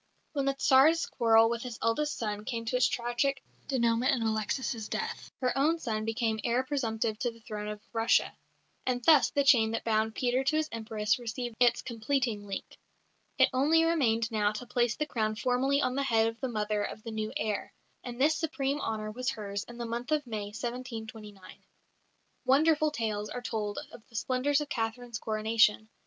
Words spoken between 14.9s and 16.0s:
the crown formally on